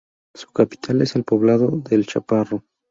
Su 0.33 0.47
capital 0.51 1.03
es 1.03 1.15
el 1.15 1.23
poblado 1.23 1.67
de 1.69 1.95
El 1.95 2.07
Chaparro. 2.07 2.63